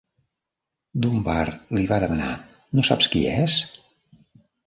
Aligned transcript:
Dunbar 1.05 1.51
li 1.77 1.83
va 1.91 1.99
demanar, 2.05 2.31
No 2.79 2.85
saps 2.89 3.09
qui 3.17 3.21
és? 3.35 3.59